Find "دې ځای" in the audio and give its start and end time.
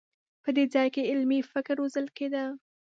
0.55-0.87